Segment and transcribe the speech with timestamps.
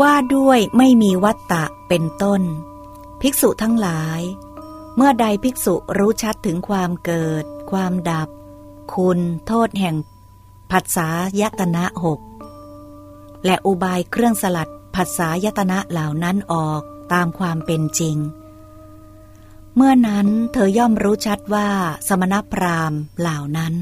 [0.00, 2.42] ว่าด้วยไม่มีวัตตะเป็นต้น
[3.20, 4.20] ภิกษุทั้งหลาย
[4.96, 8.28] เมื่อใดภิกษุรู้ชัดถึงความเกิด ความดับ
[8.94, 9.96] คุณ โทษแห่ง
[10.70, 11.08] ผัสสะ
[11.40, 12.20] ยตนะหก
[13.44, 16.82] และอุบายเครื่องสลัดผัสสะยตนะเหล่านั้นออก
[17.12, 18.16] ตามความเป็นจริง
[19.76, 21.68] เมื่อนั้นเธอย่อมรู้ชัดว่า
[22.08, 23.74] สมณพราหมณ์เหล่านั้น